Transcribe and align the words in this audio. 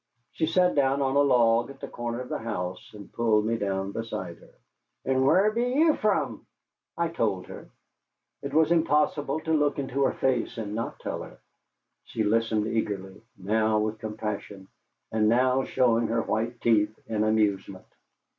She 0.31 0.47
sat 0.47 0.73
down 0.73 1.03
on 1.03 1.15
a 1.15 1.19
log 1.21 1.69
at 1.69 1.79
the 1.79 1.87
corner 1.87 2.21
of 2.21 2.29
the 2.29 2.39
house, 2.39 2.91
and 2.95 3.13
pulled 3.13 3.45
me 3.45 3.55
down 3.55 3.91
beside 3.91 4.39
her. 4.39 4.49
"And 5.05 5.23
whar 5.23 5.51
be 5.51 5.61
you 5.61 5.93
from?" 5.95 6.47
I 6.97 7.07
told 7.09 7.45
her. 7.45 7.69
It 8.41 8.51
was 8.51 8.71
impossible 8.71 9.41
to 9.41 9.53
look 9.53 9.77
into 9.77 10.03
her 10.05 10.13
face 10.13 10.57
and 10.57 10.73
not 10.73 10.99
tell 11.01 11.21
her. 11.21 11.37
She 12.05 12.23
listened 12.23 12.65
eagerly, 12.65 13.21
now 13.37 13.77
with 13.77 13.99
compassion, 13.99 14.69
and 15.11 15.29
now 15.29 15.65
showing 15.65 16.07
her 16.07 16.23
white 16.23 16.59
teeth 16.61 16.97
in 17.05 17.23
amusement. 17.23 17.85